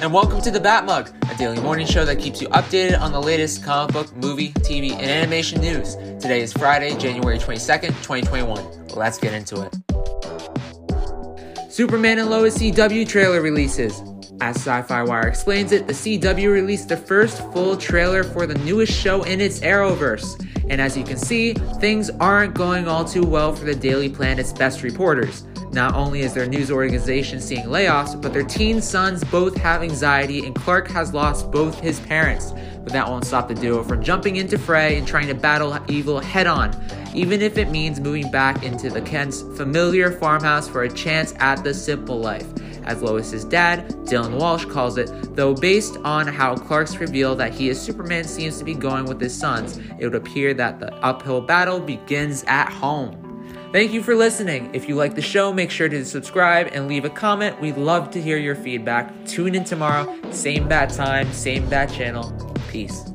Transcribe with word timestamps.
and 0.00 0.12
welcome 0.12 0.40
to 0.40 0.50
the 0.52 0.60
Bat 0.60 0.84
Mug, 0.84 1.10
a 1.28 1.36
daily 1.36 1.60
morning 1.60 1.84
show 1.84 2.04
that 2.04 2.20
keeps 2.20 2.40
you 2.40 2.46
updated 2.50 3.00
on 3.00 3.10
the 3.10 3.20
latest 3.20 3.64
comic 3.64 3.92
book, 3.92 4.14
movie, 4.16 4.52
TV, 4.52 4.92
and 4.92 5.10
animation 5.10 5.60
news. 5.60 5.96
Today 6.20 6.40
is 6.40 6.52
Friday, 6.52 6.96
January 6.96 7.36
22nd, 7.36 7.88
2021. 7.88 8.86
Let's 8.94 9.18
get 9.18 9.34
into 9.34 9.62
it. 9.62 9.74
Superman 11.68 12.20
and 12.20 12.30
Lois 12.30 12.56
CW 12.56 13.08
trailer 13.08 13.42
releases. 13.42 14.00
As 14.40 14.56
SYFY 14.58 15.08
Wire 15.08 15.26
explains 15.26 15.72
it, 15.72 15.88
the 15.88 15.92
CW 15.92 16.52
released 16.52 16.88
the 16.90 16.96
first 16.96 17.38
full 17.52 17.76
trailer 17.76 18.22
for 18.22 18.46
the 18.46 18.54
newest 18.58 18.92
show 18.92 19.24
in 19.24 19.40
its 19.40 19.58
Arrowverse. 19.60 20.44
And 20.70 20.80
as 20.80 20.96
you 20.96 21.02
can 21.02 21.16
see, 21.16 21.54
things 21.80 22.08
aren't 22.20 22.54
going 22.54 22.86
all 22.86 23.04
too 23.04 23.26
well 23.26 23.52
for 23.52 23.64
the 23.64 23.74
Daily 23.74 24.08
Planet's 24.08 24.52
best 24.52 24.84
reporters. 24.84 25.42
Not 25.72 25.94
only 25.94 26.20
is 26.20 26.34
their 26.34 26.46
news 26.46 26.70
organization 26.70 27.40
seeing 27.40 27.66
layoffs, 27.66 28.20
but 28.20 28.32
their 28.32 28.42
teen 28.42 28.80
sons 28.80 29.22
both 29.24 29.56
have 29.58 29.82
anxiety, 29.82 30.46
and 30.46 30.54
Clark 30.54 30.88
has 30.88 31.12
lost 31.12 31.50
both 31.50 31.78
his 31.78 32.00
parents. 32.00 32.52
But 32.84 32.92
that 32.92 33.08
won't 33.08 33.24
stop 33.24 33.48
the 33.48 33.54
duo 33.54 33.82
from 33.84 34.02
jumping 34.02 34.36
into 34.36 34.58
fray 34.58 34.96
and 34.96 35.06
trying 35.06 35.28
to 35.28 35.34
battle 35.34 35.78
evil 35.88 36.20
head 36.20 36.46
on, 36.46 36.74
even 37.14 37.42
if 37.42 37.58
it 37.58 37.70
means 37.70 38.00
moving 38.00 38.30
back 38.30 38.62
into 38.62 38.88
the 38.90 39.02
Kent's 39.02 39.42
familiar 39.56 40.10
farmhouse 40.10 40.68
for 40.68 40.84
a 40.84 40.92
chance 40.92 41.34
at 41.38 41.62
the 41.62 41.74
simple 41.74 42.18
life 42.18 42.46
as 42.88 43.02
Lois's 43.02 43.44
dad, 43.44 43.86
Dylan 44.06 44.38
Walsh, 44.38 44.64
calls 44.64 44.96
it, 44.96 45.36
though 45.36 45.54
based 45.54 45.98
on 45.98 46.26
how 46.26 46.56
Clark's 46.56 46.96
reveal 46.96 47.36
that 47.36 47.52
he 47.52 47.68
is 47.68 47.80
Superman 47.80 48.24
seems 48.24 48.58
to 48.58 48.64
be 48.64 48.74
going 48.74 49.04
with 49.04 49.20
his 49.20 49.38
sons, 49.38 49.78
it 49.98 50.06
would 50.06 50.14
appear 50.14 50.54
that 50.54 50.80
the 50.80 50.92
uphill 50.96 51.42
battle 51.42 51.78
begins 51.78 52.44
at 52.48 52.70
home. 52.70 53.27
Thank 53.70 53.92
you 53.92 54.02
for 54.02 54.14
listening. 54.14 54.70
If 54.74 54.88
you 54.88 54.94
like 54.94 55.14
the 55.14 55.20
show, 55.20 55.52
make 55.52 55.70
sure 55.70 55.90
to 55.90 56.02
subscribe 56.04 56.70
and 56.72 56.88
leave 56.88 57.04
a 57.04 57.10
comment. 57.10 57.60
We'd 57.60 57.76
love 57.76 58.10
to 58.12 58.22
hear 58.22 58.38
your 58.38 58.54
feedback. 58.54 59.12
Tune 59.26 59.54
in 59.54 59.64
tomorrow, 59.64 60.16
same 60.30 60.66
bad 60.68 60.88
time, 60.88 61.30
same 61.34 61.68
bad 61.68 61.92
channel. 61.92 62.32
Peace. 62.70 63.12